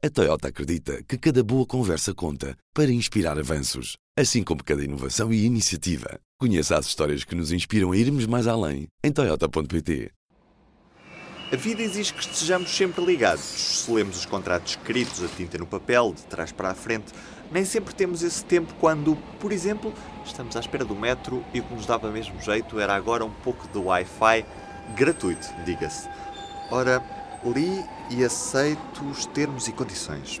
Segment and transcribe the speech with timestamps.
[0.00, 5.32] A Toyota acredita que cada boa conversa conta para inspirar avanços, assim como cada inovação
[5.32, 6.20] e iniciativa.
[6.38, 10.12] Conheça as histórias que nos inspiram a irmos mais além em Toyota.pt.
[11.50, 13.42] A vida exige que estejamos sempre ligados.
[13.42, 17.12] Se lemos os contratos escritos a tinta no papel, de trás para a frente,
[17.50, 19.92] nem sempre temos esse tempo quando, por exemplo,
[20.24, 23.32] estamos à espera do metro e o que nos dava mesmo jeito era agora um
[23.42, 24.44] pouco de Wi-Fi
[24.94, 26.08] gratuito, diga-se.
[26.70, 27.02] Ora,
[27.44, 30.40] li e aceito os termos e condições.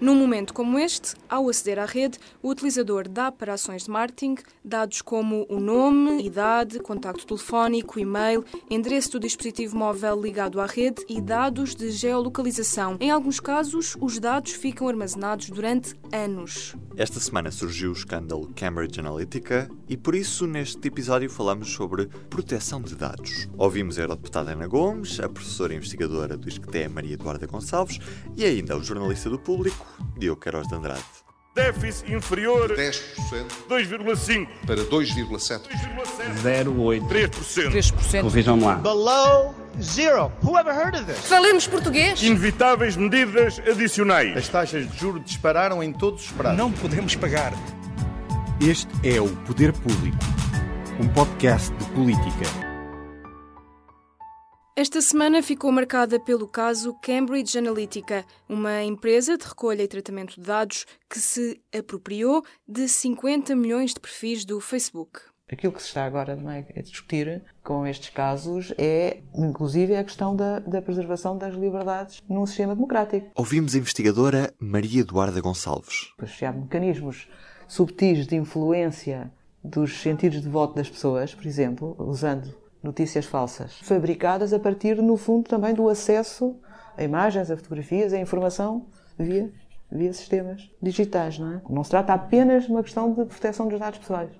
[0.00, 4.36] Num momento como este, ao aceder à rede, o utilizador dá para ações de marketing
[4.64, 11.04] dados como o nome, idade, contacto telefónico, e-mail, endereço do dispositivo móvel ligado à rede
[11.08, 12.96] e dados de geolocalização.
[13.00, 16.76] Em alguns casos, os dados ficam armazenados durante anos.
[16.96, 22.80] Esta semana surgiu o escândalo Cambridge Analytica e por isso neste episódio falamos sobre proteção
[22.80, 23.48] de dados.
[23.56, 27.98] Ouvimos a eurodeputada Ana Gomes, a professora investigadora do ISCTE Maria Eduarda Gonçalves
[28.36, 31.02] e ainda o jornalista do público Diogo Queiroz de Andrade.
[31.54, 34.46] Déficit inferior 10% 2,5%.
[34.66, 35.62] para 2,7%.
[36.42, 37.08] 0,8%.
[37.08, 37.70] 3%.
[37.72, 38.28] 3%.
[38.30, 38.76] Vejam lá.
[38.76, 40.30] below zero.
[40.42, 41.18] Who ever heard of this?
[41.26, 42.22] Falemos português?
[42.22, 44.36] Inevitáveis medidas adicionais.
[44.36, 46.58] As taxas de juros dispararam em todos os prazos.
[46.58, 47.52] Não podemos pagar.
[48.60, 50.18] Este é o Poder Público,
[51.00, 52.67] um podcast de política.
[54.78, 60.46] Esta semana ficou marcada pelo caso Cambridge Analytica, uma empresa de recolha e tratamento de
[60.46, 65.18] dados que se apropriou de 50 milhões de perfis do Facebook.
[65.50, 70.36] Aquilo que se está agora é, a discutir com estes casos é, inclusive, a questão
[70.36, 73.32] da, da preservação das liberdades num sistema democrático.
[73.34, 76.12] Ouvimos a investigadora Maria Eduarda Gonçalves.
[76.18, 77.28] Associar mecanismos
[77.66, 79.32] subtis de influência
[79.64, 85.16] dos sentidos de voto das pessoas, por exemplo, usando notícias falsas, fabricadas a partir, no
[85.16, 86.56] fundo, também do acesso
[86.96, 88.86] a imagens, a fotografias, a informação
[89.18, 89.52] via,
[89.90, 91.62] via sistemas digitais, não é?
[91.70, 94.30] Não se trata apenas de uma questão de proteção dos dados pessoais,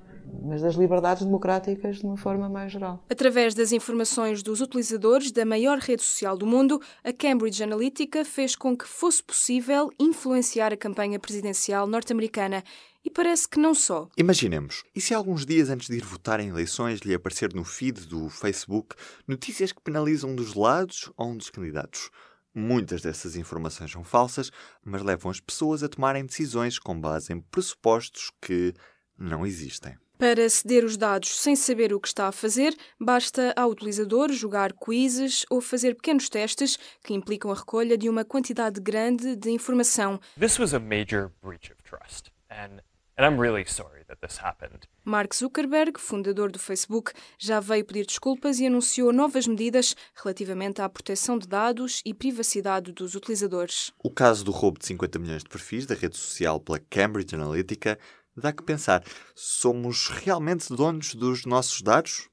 [0.43, 3.05] mas das liberdades democráticas de uma forma mais geral.
[3.09, 8.57] Através das informações dos utilizadores da maior rede social do mundo, a Cambridge Analytica fez
[8.57, 12.65] com que fosse possível influenciar a campanha presidencial norte-americana.
[13.09, 14.07] E parece que não só.
[14.19, 18.07] Imaginemos, e se alguns dias antes de ir votar em eleições lhe aparecer no feed
[18.07, 18.95] do Facebook
[19.27, 22.11] notícias que penalizam um dos lados ou um dos candidatos?
[22.55, 24.51] Muitas dessas informações são falsas,
[24.85, 28.75] mas levam as pessoas a tomarem decisões com base em pressupostos que
[29.17, 29.97] não existem.
[30.19, 34.75] Para ceder os dados sem saber o que está a fazer, basta ao utilizador jogar
[34.75, 40.21] quizzes ou fazer pequenos testes que implicam a recolha de uma quantidade grande de informação.
[40.39, 42.83] This was a major breach of trust, and,
[43.19, 44.87] and I'm really sorry that this happened.
[45.05, 50.89] Mark Zuckerberg, fundador do Facebook, já veio pedir desculpas e anunciou novas medidas relativamente à
[50.89, 53.93] proteção de dados e privacidade dos utilizadores.
[54.03, 57.99] O caso do roubo de 50 milhões de perfis da rede social pela Cambridge Analytica
[58.37, 59.03] dá que pensar:
[59.35, 62.29] somos realmente donos dos nossos dados?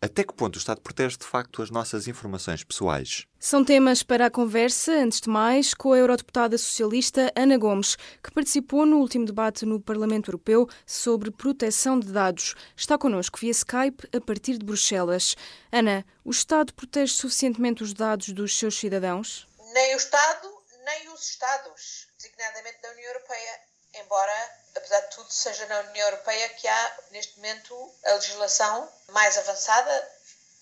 [0.00, 3.26] Até que ponto o Estado protege de facto as nossas informações pessoais?
[3.36, 8.30] São temas para a conversa, antes de mais, com a eurodeputada socialista Ana Gomes, que
[8.30, 12.54] participou no último debate no Parlamento Europeu sobre proteção de dados.
[12.76, 15.34] Está connosco via Skype a partir de Bruxelas.
[15.72, 19.48] Ana, o Estado protege suficientemente os dados dos seus cidadãos?
[19.74, 20.48] Nem o Estado,
[20.84, 23.60] nem os Estados, designadamente da União Europeia,
[24.00, 24.32] embora,
[24.78, 30.12] apesar de tudo, seja na União Europeia que há, neste momento, a legislação mais avançada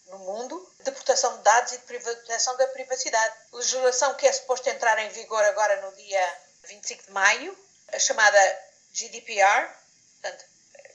[0.07, 3.35] no mundo de proteção de dados e de proteção da privacidade.
[3.53, 7.59] Legislação que é suposto entrar em vigor agora no dia 25 de maio,
[7.93, 8.39] a chamada
[8.93, 9.69] GDPR,
[10.21, 10.45] portanto,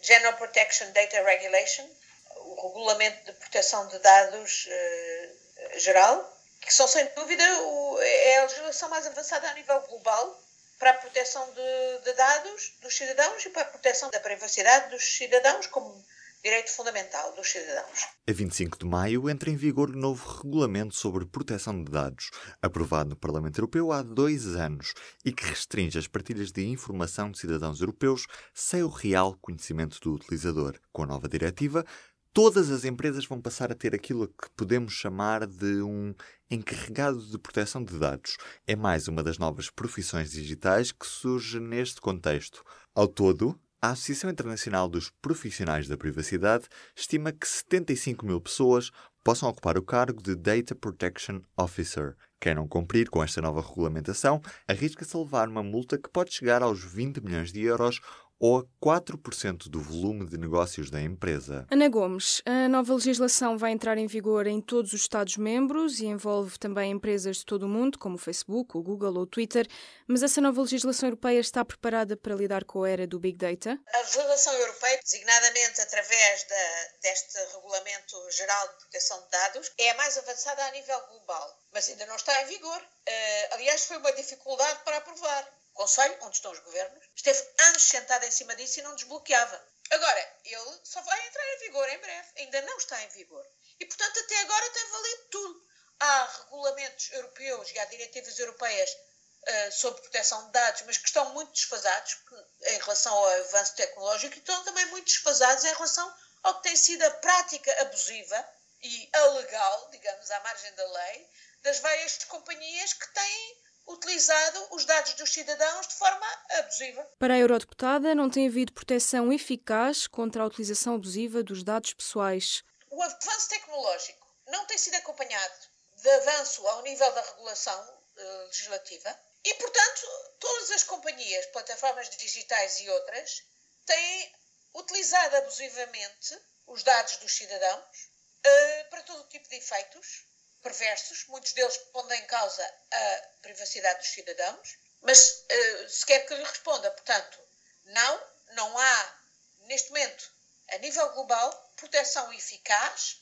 [0.01, 1.87] General Protection Data Regulation,
[2.35, 8.43] o regulamento de proteção de dados uh, geral, que são sem dúvida o, é a
[8.43, 10.40] legislação mais avançada a nível global
[10.81, 15.03] para a proteção de, de, dados dos cidadãos e para a proteção da privacidade dos
[15.03, 16.03] cidadãos como
[16.43, 18.07] direito fundamental dos cidadãos.
[18.27, 23.11] A 25 de maio entra em vigor o novo regulamento sobre proteção de dados, aprovado
[23.11, 27.79] no Parlamento Europeu há dois anos e que restringe as partilhas de informação de cidadãos
[27.79, 30.79] europeus sem o real conhecimento do utilizador.
[30.91, 31.85] Com a nova diretiva,
[32.33, 36.13] todas as empresas vão passar a ter aquilo que podemos chamar de um
[36.49, 38.37] encarregado de proteção de dados.
[38.65, 42.63] É mais uma das novas profissões digitais que surge neste contexto.
[42.93, 48.91] Ao todo, a Associação Internacional dos Profissionais da Privacidade estima que 75 mil pessoas
[49.23, 52.15] possam ocupar o cargo de Data Protection Officer.
[52.39, 56.61] Quem não cumprir com esta nova regulamentação arrisca-se a levar uma multa que pode chegar
[56.61, 57.99] aos 20 milhões de euros
[58.41, 61.67] ou a 4% do volume de negócios da empresa.
[61.69, 66.57] Ana Gomes, a nova legislação vai entrar em vigor em todos os Estados-membros e envolve
[66.57, 69.67] também empresas de todo o mundo, como o Facebook, o Google ou o Twitter,
[70.07, 73.79] mas essa nova legislação europeia está preparada para lidar com a era do Big Data?
[73.93, 79.95] A legislação europeia, designadamente através da, deste Regulamento Geral de Proteção de Dados, é a
[79.97, 82.81] mais avançada a nível global, mas ainda não está em vigor.
[82.81, 88.23] Uh, aliás, foi uma dificuldade para aprovar Conselho, onde estão os governos, esteve anos sentado
[88.25, 89.65] em cima disso e não desbloqueava.
[89.91, 93.45] Agora, ele só vai entrar em vigor em breve, ainda não está em vigor.
[93.79, 95.67] E, portanto, até agora tem valido tudo.
[95.99, 101.33] Há regulamentos europeus e há diretivas europeias uh, sobre proteção de dados, mas que estão
[101.33, 102.17] muito desfasados
[102.63, 106.75] em relação ao avanço tecnológico e estão também muito desfasados em relação ao que tem
[106.75, 108.49] sido a prática abusiva
[108.81, 111.29] e alegal, digamos, à margem da lei,
[111.61, 116.25] das várias companhias que têm utilizado os dados dos cidadãos de forma
[116.59, 117.07] abusiva.
[117.19, 122.63] Para a eurodeputada, não tem havido proteção eficaz contra a utilização abusiva dos dados pessoais.
[122.89, 125.53] O avanço tecnológico não tem sido acompanhado
[125.95, 130.01] de avanço ao nível da regulação uh, legislativa e, portanto,
[130.39, 133.43] todas as companhias, plataformas digitais e outras,
[133.85, 134.35] têm
[134.75, 138.09] utilizado abusivamente os dados dos cidadãos
[138.45, 140.25] uh, para todo tipo de efeitos
[140.61, 146.35] perversos, muitos deles pondo em causa a privacidade dos cidadãos, mas uh, se quer que
[146.35, 147.39] lhe responda, portanto,
[147.85, 148.23] não,
[148.53, 149.15] não há,
[149.61, 150.31] neste momento,
[150.69, 153.19] a nível global, proteção eficaz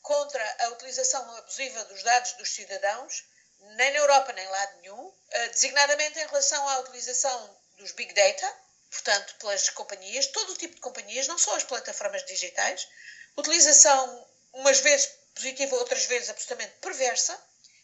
[0.00, 3.24] contra a utilização abusiva dos dados dos cidadãos,
[3.58, 8.12] nem na Europa nem em lado nenhum, uh, designadamente em relação à utilização dos big
[8.14, 8.54] data,
[8.90, 12.88] portanto, pelas companhias, todo o tipo de companhias, não só as plataformas digitais,
[13.36, 17.38] utilização, umas vezes positiva, outras vezes absolutamente perversa,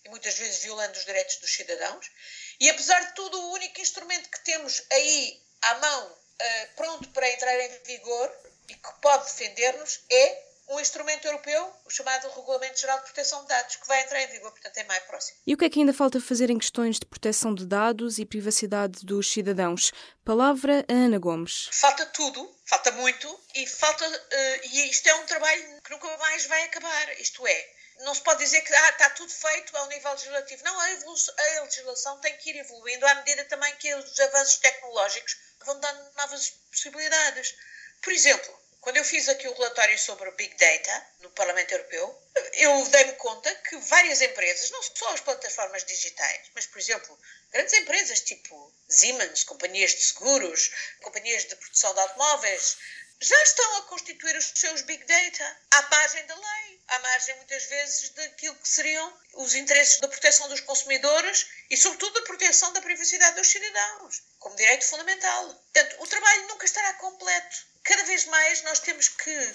[0.05, 2.11] e muitas vezes violando os direitos dos cidadãos.
[2.59, 7.31] E apesar de tudo, o único instrumento que temos aí à mão, uh, pronto para
[7.31, 8.37] entrar em vigor
[8.69, 13.49] e que pode defender-nos, é um instrumento europeu, o chamado Regulamento Geral de Proteção de
[13.49, 15.39] Dados, que vai entrar em vigor, portanto, é mais próximo.
[15.47, 18.25] E o que é que ainda falta fazer em questões de proteção de dados e
[18.25, 19.93] privacidade dos cidadãos?
[20.25, 21.69] Palavra a Ana Gomes.
[21.73, 26.47] Falta tudo, falta muito, e falta uh, e isto é um trabalho que nunca mais
[26.47, 27.21] vai acabar.
[27.21, 27.71] Isto é,
[28.01, 30.65] não se pode dizer que ah, está tudo feito ao nível legislativo.
[30.65, 35.37] Não, a, a legislação tem que ir evoluindo à medida também que os avanços tecnológicos
[35.65, 37.55] vão dando novas possibilidades.
[38.01, 42.21] Por exemplo, quando eu fiz aqui o relatório sobre o Big Data no Parlamento Europeu,
[42.55, 47.17] eu dei-me conta que várias empresas, não só as plataformas digitais, mas, por exemplo,
[47.53, 52.77] grandes empresas tipo Siemens, companhias de seguros, companhias de produção de automóveis,
[53.23, 57.65] já estão a constituir os seus Big Data à margem da lei, à margem muitas
[57.65, 62.83] vezes daquilo que seriam os interesses da proteção dos consumidores e, sobretudo, da proteção da
[62.83, 65.55] privacidade dos cidadãos, como direito fundamental.
[65.55, 69.53] Portanto, o trabalho nunca estará completo cada vez mais nós temos que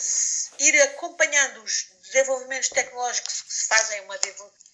[0.60, 4.18] ir acompanhando os desenvolvimentos tecnológicos que se fazem uma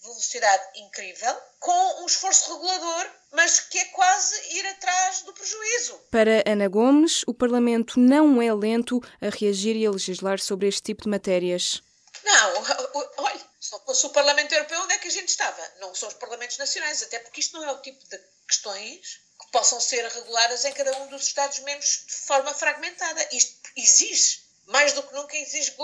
[0.04, 6.00] velocidade incrível, com um esforço regulador, mas que é quase ir atrás do prejuízo.
[6.12, 10.82] Para Ana Gomes, o Parlamento não é lento a reagir e a legislar sobre este
[10.82, 11.82] tipo de matérias.
[12.24, 12.64] Não,
[13.18, 15.62] olha, se não fosse o Parlamento Europeu, onde é que a gente estava?
[15.80, 19.24] Não são os Parlamentos Nacionais, até porque isto não é o tipo de questões
[19.54, 23.30] possam ser reguladas em cada um dos Estados-membros de forma fragmentada.
[23.32, 25.76] Isto exige, mais do que nunca, exige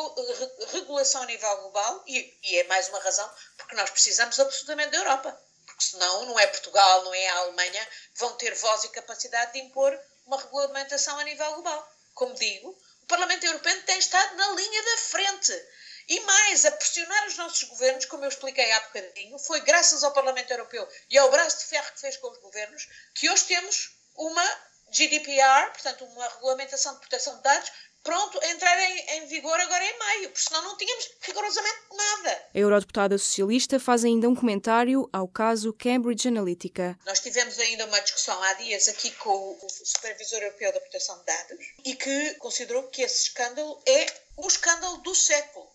[0.71, 4.97] regulação a nível global e, e é mais uma razão porque nós precisamos absolutamente da
[4.97, 5.41] Europa.
[5.65, 9.59] Porque senão não é Portugal, não é a Alemanha vão ter voz e capacidade de
[9.59, 11.91] impor uma regulamentação a nível global.
[12.13, 12.69] Como digo,
[13.01, 15.67] o Parlamento Europeu tem estado na linha da frente
[16.09, 20.11] e mais, a pressionar os nossos governos, como eu expliquei há bocadinho, foi graças ao
[20.11, 23.91] Parlamento Europeu e ao braço de ferro que fez com os governos que hoje temos
[24.15, 24.43] uma
[24.91, 27.71] GDPR, portanto, uma regulamentação de proteção de dados,
[28.03, 32.47] pronto entrar em, em, vigor agora em maio, porque senão não tínhamos rigorosamente nada.
[32.53, 36.97] A eurodeputada socialista faz ainda um comentário ao caso Cambridge Analytica.
[37.05, 41.25] Nós tivemos ainda uma discussão há dias aqui com o Supervisor Europeu da Proteção de
[41.25, 44.05] Dados e que considerou que esse escândalo é
[44.37, 45.69] o escândalo do século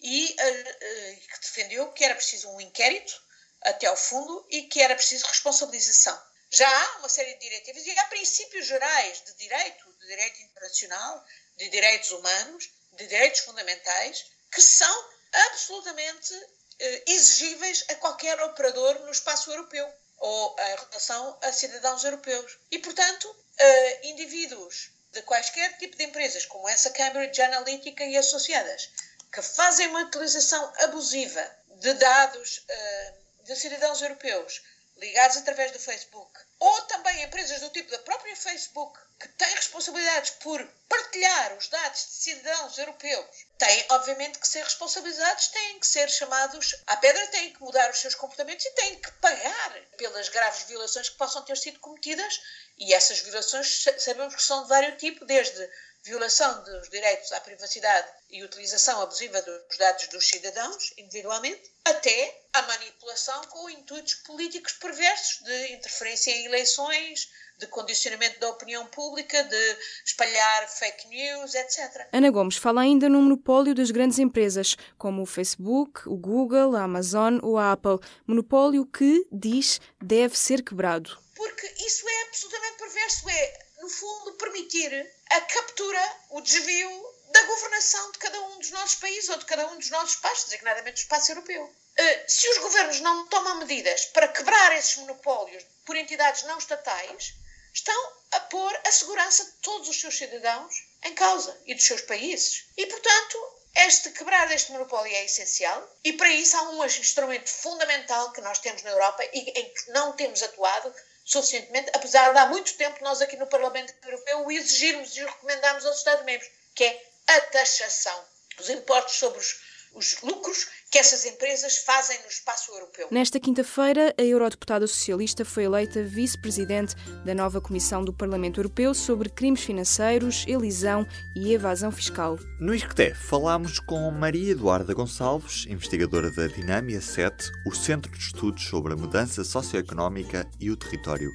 [0.00, 3.20] e uh, que defendeu que era preciso um inquérito
[3.62, 6.18] até ao fundo e que era preciso responsabilização.
[6.50, 11.24] Já há uma série de diretivas e há princípios gerais de direito, de direito internacional,
[11.58, 19.10] de direitos humanos, de direitos fundamentais, que são absolutamente uh, exigíveis a qualquer operador no
[19.10, 22.58] espaço europeu ou em relação a cidadãos europeus.
[22.70, 28.90] E, portanto, uh, indivíduos de quaisquer tipo de empresas, como essa Cambridge Analytica e associadas,
[29.32, 34.62] que fazem uma utilização abusiva de dados uh, de cidadãos europeus,
[34.96, 40.30] ligados através do Facebook, ou também empresas do tipo da própria Facebook, que têm responsabilidades
[40.30, 43.26] por partilhar os dados de cidadãos europeus,
[43.58, 47.98] têm, obviamente, que ser responsabilizados, têm que ser chamados à pedra, têm que mudar os
[47.98, 52.40] seus comportamentos e têm que pagar pelas graves violações que possam ter sido cometidas.
[52.76, 55.68] E essas violações sabemos que são de vários tipos, desde
[56.08, 62.62] violação dos direitos à privacidade e utilização abusiva dos dados dos cidadãos, individualmente, até a
[62.62, 69.76] manipulação com intuitos políticos perversos de interferência em eleições, de condicionamento da opinião pública, de
[70.04, 72.08] espalhar fake news, etc.
[72.12, 76.84] Ana Gomes fala ainda no monopólio das grandes empresas, como o Facebook, o Google, a
[76.84, 77.98] Amazon ou a Apple.
[78.26, 81.18] Monopólio que, diz, deve ser quebrado.
[81.34, 83.28] Porque isso é absolutamente perverso.
[83.28, 88.96] É, no fundo, permitir a captura, o desvio da governação de cada um dos nossos
[88.96, 91.74] países ou de cada um dos nossos espaços, designadamente do espaço europeu.
[91.96, 97.32] Eh, se os governos não tomam medidas para quebrar esses monopólios por entidades não estatais,
[97.72, 102.02] estão a pôr a segurança de todos os seus cidadãos em causa e dos seus
[102.02, 102.66] países.
[102.76, 103.38] E, portanto,
[103.74, 108.58] este quebrar deste monopólio é essencial e para isso há um instrumento fundamental que nós
[108.58, 110.94] temos na Europa e em que não temos atuado
[111.28, 115.26] suficientemente, apesar de há muito tempo nós aqui no Parlamento Europeu o exigirmos e o
[115.26, 118.24] recomendarmos aos Estados-membros, que é a taxação
[118.56, 119.60] dos impostos sobre os,
[119.94, 123.08] os lucros que essas empresas fazem no espaço europeu.
[123.10, 129.28] Nesta quinta-feira, a eurodeputada socialista foi eleita vice-presidente da nova Comissão do Parlamento Europeu sobre
[129.28, 132.38] crimes financeiros, elisão e evasão fiscal.
[132.58, 138.64] No Isqueté, falámos com Maria Eduarda Gonçalves, investigadora da Dinâmia 7, o Centro de Estudos
[138.64, 141.30] sobre a Mudança Socioeconómica e o Território.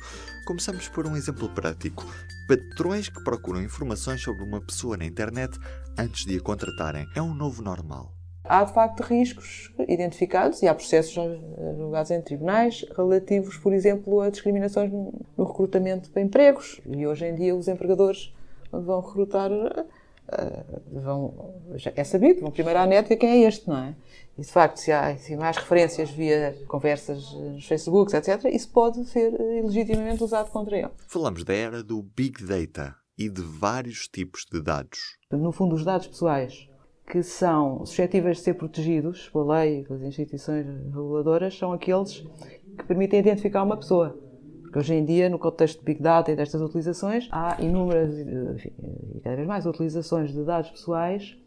[0.46, 2.04] Começamos por um exemplo prático.
[2.48, 5.58] Patrões que procuram informações sobre uma pessoa na internet
[5.98, 7.08] antes de a contratarem.
[7.16, 8.23] É um novo normal.
[8.44, 11.14] Há, de facto, riscos identificados e há processos
[11.78, 16.82] julgados em tribunais relativos, por exemplo, a discriminações no recrutamento para empregos.
[16.86, 18.34] E hoje em dia os empregadores
[18.70, 21.54] vão recrutar, eh, vão,
[21.96, 23.96] é sabido, vão primeiro à net ver quem é este, não é?
[24.38, 29.06] E, de facto, se há, se mais referências via conversas nos Facebooks, etc., isso pode
[29.06, 30.92] ser eh, legitimamente usado contra ele.
[31.08, 35.18] Falamos da era do Big Data e de vários tipos de dados.
[35.32, 36.68] No fundo, os dados pessoais
[37.06, 42.26] que são suscetíveis de ser protegidos pela lei, pelas instituições reguladoras, são aqueles
[42.78, 44.18] que permitem identificar uma pessoa.
[44.62, 49.22] Porque hoje em dia, no contexto de Big Data e destas utilizações, há inúmeras e
[49.24, 51.38] cada vez mais utilizações de dados pessoais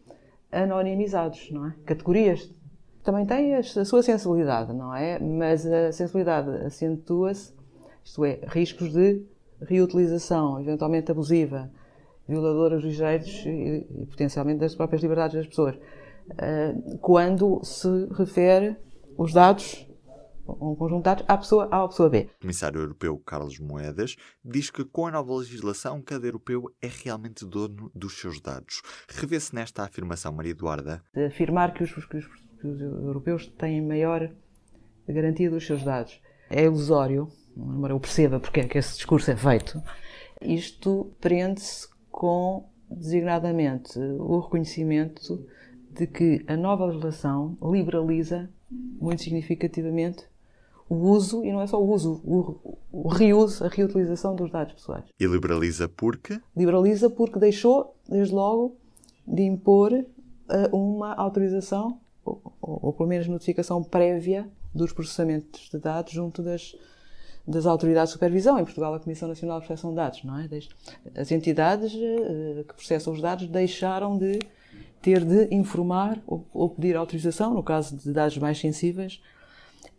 [0.51, 1.75] anonimizados, não é?
[1.85, 2.49] Categorias.
[3.03, 5.19] Também tem a sua sensibilidade, não é?
[5.19, 7.53] Mas a sensibilidade acentua-se,
[8.03, 9.21] isto é, riscos de
[9.61, 11.69] reutilização, eventualmente abusiva,
[12.27, 15.75] violadoras dos direitos e, e, potencialmente das próprias liberdades das pessoas.
[15.75, 18.75] Uh, quando se refere
[19.17, 19.87] os dados,
[20.47, 22.29] um conjunto de dados, à pessoa A ou à pessoa B.
[22.37, 27.45] O comissário europeu Carlos Moedas diz que com a nova legislação cada europeu é realmente
[27.45, 28.81] dono dos seus dados.
[29.09, 31.01] Revê-se nesta afirmação, Maria Eduarda?
[31.13, 34.29] De afirmar que os, que, os, que os europeus têm maior
[35.07, 36.21] garantia dos seus dados.
[36.49, 39.81] É ilusório, embora eu perceba porque é que esse discurso é feito,
[40.41, 45.45] isto prende-se com, designadamente, o reconhecimento
[45.91, 50.25] de que a nova legislação liberaliza muito significativamente
[50.89, 54.73] o uso, e não é só o uso, o, o reuso, a reutilização dos dados
[54.73, 55.03] pessoais.
[55.19, 56.41] E liberaliza porque?
[56.55, 58.75] Liberaliza porque deixou, desde logo,
[59.27, 65.77] de impor uh, uma autorização, ou, ou, ou pelo menos notificação prévia dos processamentos de
[65.77, 66.75] dados junto das,
[67.47, 70.49] das autoridades de supervisão, em Portugal a Comissão Nacional de Proteção de Dados, não é?
[71.15, 74.39] As entidades eh, que processam os dados deixaram de
[75.01, 79.21] ter de informar ou, pedir autorização, no caso de dados mais sensíveis,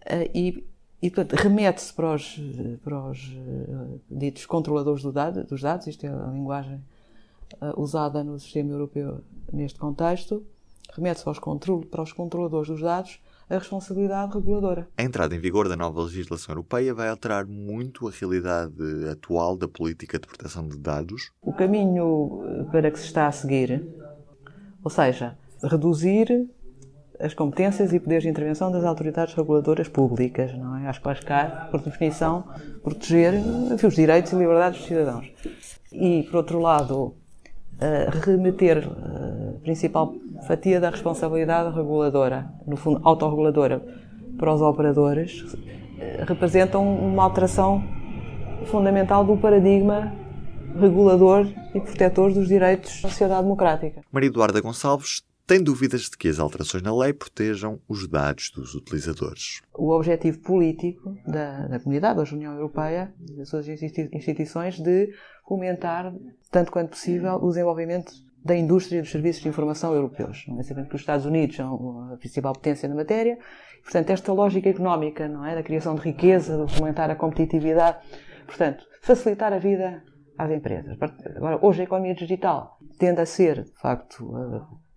[0.04, 0.64] eh, e,
[1.00, 2.38] e portanto, remete-se para os,
[2.84, 6.82] para os eh, ditos controladores do dado, dos dados, isto é a linguagem
[7.78, 10.44] usada no sistema europeu neste contexto,
[10.92, 14.88] remete-se para os controladores dos dados a responsabilidade reguladora.
[14.96, 19.66] A entrada em vigor da nova legislação europeia vai alterar muito a realidade atual da
[19.66, 21.30] política de proteção de dados?
[21.42, 23.84] O caminho eh, para que se está a seguir,
[24.82, 26.48] ou seja, reduzir
[27.20, 30.88] as competências e poderes de intervenção das autoridades reguladoras públicas, não é?
[30.88, 32.44] Às quais cabe, por definição,
[32.82, 33.34] proteger
[33.72, 35.26] enfim, os direitos e liberdades dos cidadãos.
[35.90, 37.16] E, por outro lado,
[38.24, 40.14] remeter a principal
[40.46, 43.82] fatia da responsabilidade reguladora, no fundo autorreguladora,
[44.38, 45.44] para os operadores,
[46.26, 47.82] representam uma alteração
[48.66, 50.12] fundamental do paradigma
[50.78, 54.02] regulador e protetor dos direitos da sociedade democrática.
[54.12, 58.74] Maria Eduarda Gonçalves tem dúvidas de que as alterações na lei protejam os dados dos
[58.74, 59.62] utilizadores.
[59.72, 65.10] O objetivo político da, da comunidade, da União Europeia, das suas instituições, de
[65.48, 66.14] fomentar,
[66.50, 68.12] tanto quanto possível, o desenvolvimento
[68.44, 70.44] da indústria dos serviços de informação europeus.
[70.46, 73.38] Não é sabendo que os Estados Unidos são a principal potência na matéria,
[73.82, 78.06] portanto, esta lógica económica, não é, da criação de riqueza, de fomentar a competitividade,
[78.46, 80.04] portanto, facilitar a vida
[80.36, 80.98] às empresas.
[81.36, 84.30] Agora, hoje a economia digital tende a ser, de facto,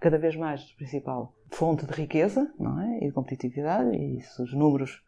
[0.02, 4.54] cada vez mais principal fonte de riqueza, não é, e de competitividade, e isso os
[4.54, 5.02] números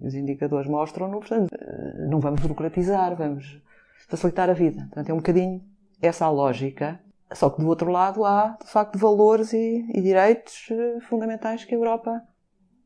[0.00, 3.60] os indicadores mostram-no, portanto, eh, não vamos burocratizar, vamos
[4.08, 4.82] facilitar a vida.
[4.82, 5.62] Portanto, é um bocadinho
[6.02, 7.00] essa a lógica
[7.34, 11.74] só que do outro lado há, de facto, valores e, e, direitos eh, fundamentais que
[11.74, 12.22] a Europa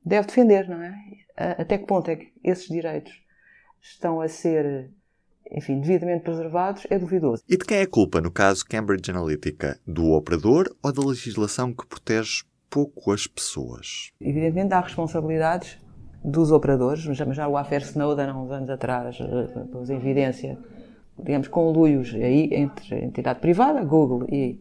[0.04, 0.94] deve defender, não é?
[1.36, 3.12] Até que ponto é que esses direitos
[3.80, 4.90] estão a ser,
[5.52, 7.42] enfim, devidamente preservados é duvidoso.
[7.48, 9.78] E de quem é a culpa, no caso Cambridge Analytica?
[9.86, 14.10] Do operador ou da legislação que protege pouco as pessoas?
[14.20, 15.78] Evidentemente há responsabilidades
[16.24, 20.58] dos operadores, mas já o Affair Snowden há uns anos atrás eh, pôs em evidência
[21.22, 24.58] digamos, conluios aí entre entidade privada, Google, e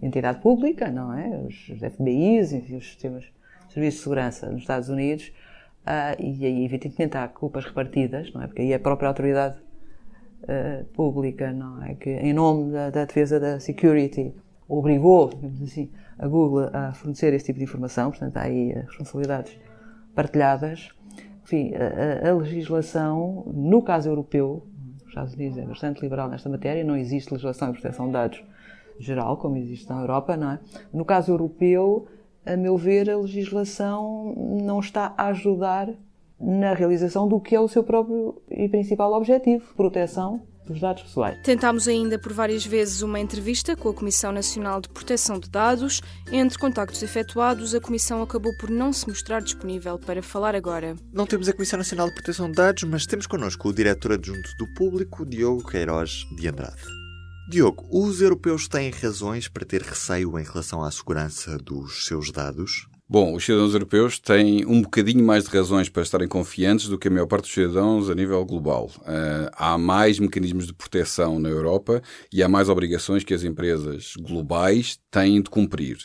[0.00, 1.28] entidade pública, não é?
[1.46, 5.32] Os FBIs, enfim, os sistemas de serviços de segurança nos Estados Unidos,
[5.86, 8.46] uh, e aí, evidentemente, há culpas repartidas, não é?
[8.46, 9.56] Porque aí a própria autoridade
[10.42, 11.94] uh, pública, não é?
[11.94, 14.34] Que, em nome da, da, defesa da security,
[14.68, 19.58] obrigou, digamos assim, a Google a fornecer esse tipo de informação, portanto, há aí responsabilidades
[20.14, 20.90] partilhadas.
[21.44, 24.66] Enfim, a, a legislação, no caso europeu,
[25.02, 28.44] os Estados Unidos é bastante liberal nesta matéria, não existe legislação de proteção de dados
[28.98, 30.60] geral, como existe na Europa, não é?
[30.92, 32.06] No caso europeu,
[32.44, 35.88] a meu ver, a legislação não está a ajudar
[36.40, 41.38] na realização do que é o seu próprio e principal objetivo, proteção dos dados pessoais.
[41.42, 46.00] Tentámos ainda por várias vezes uma entrevista com a Comissão Nacional de Proteção de Dados.
[46.30, 50.94] Entre contactos efetuados, a Comissão acabou por não se mostrar disponível para falar agora.
[51.12, 54.50] Não temos a Comissão Nacional de Proteção de Dados, mas temos connosco o diretor adjunto
[54.58, 56.82] do Público, Diogo Queiroz de Andrade.
[57.50, 62.86] Diogo, os europeus têm razões para ter receio em relação à segurança dos seus dados?
[63.10, 67.08] Bom, os cidadãos europeus têm um bocadinho mais de razões para estarem confiantes do que
[67.08, 68.90] a maior parte dos cidadãos a nível global.
[68.98, 74.12] Uh, há mais mecanismos de proteção na Europa e há mais obrigações que as empresas
[74.20, 75.96] globais têm de cumprir.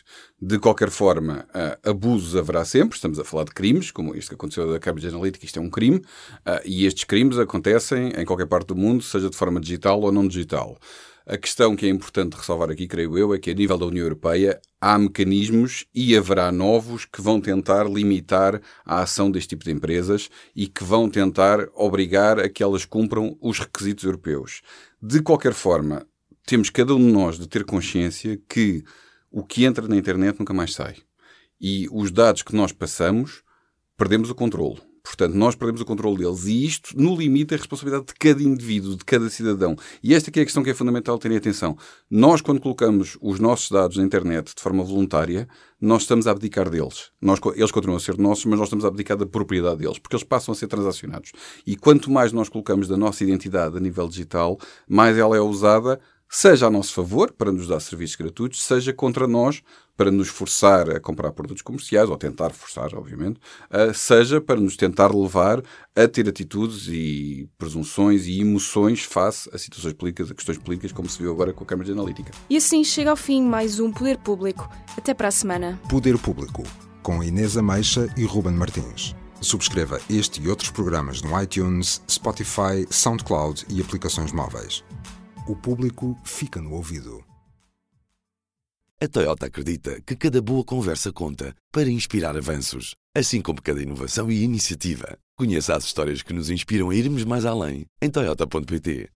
[0.42, 2.96] De qualquer forma, uh, abusos haverá sempre.
[2.96, 5.70] Estamos a falar de crimes, como este que aconteceu da Cambridge Analytica, isto é um
[5.70, 10.00] crime, uh, e estes crimes acontecem em qualquer parte do mundo, seja de forma digital
[10.00, 10.78] ou não digital.
[11.26, 14.04] A questão que é importante ressalvar aqui, creio eu, é que a nível da União
[14.04, 19.72] Europeia há mecanismos e haverá novos que vão tentar limitar a ação deste tipo de
[19.72, 24.62] empresas e que vão tentar obrigar a que elas cumpram os requisitos europeus.
[25.02, 26.06] De qualquer forma,
[26.46, 28.84] temos cada um de nós de ter consciência que
[29.32, 30.98] o que entra na internet nunca mais sai.
[31.60, 33.44] E os dados que nós passamos,
[33.96, 34.82] perdemos o controle.
[35.04, 36.46] Portanto, nós perdemos o controle deles.
[36.46, 39.76] E isto, no limite, é a responsabilidade de cada indivíduo, de cada cidadão.
[40.02, 41.78] E esta é a questão que é fundamental terem atenção.
[42.10, 45.48] Nós, quando colocamos os nossos dados na internet de forma voluntária,
[45.80, 47.12] nós estamos a abdicar deles.
[47.22, 50.16] Nós, eles continuam a ser nossos, mas nós estamos a abdicar da propriedade deles, porque
[50.16, 51.34] eles passam a ser transacionados.
[51.68, 56.00] E quanto mais nós colocamos da nossa identidade a nível digital, mais ela é usada
[56.34, 59.62] seja a nosso favor, para nos dar serviços gratuitos, seja contra nós,
[59.96, 64.76] para nos forçar a comprar produtos comerciais, ou tentar forçar, obviamente, uh, seja para nos
[64.76, 65.62] tentar levar
[65.96, 71.08] a ter atitudes e presunções e emoções face a situações políticas, a questões políticas, como
[71.08, 72.32] se viu agora com a Câmara de Analítica.
[72.50, 74.68] E assim chega ao fim mais um Poder Público.
[74.98, 75.80] Até para a semana.
[75.88, 76.64] Poder Público,
[77.04, 79.16] com Inês Ameixa e Ruben Martins.
[79.40, 84.84] Subscreva este e outros programas no iTunes, Spotify, SoundCloud e aplicações móveis
[85.48, 87.24] o público fica no ouvido.
[89.02, 94.32] A Toyota acredita que cada boa conversa conta para inspirar avanços, assim como cada inovação
[94.32, 95.18] e iniciativa.
[95.38, 99.10] Conheça as histórias que nos inspiram a irmos mais além em Toyota.pt.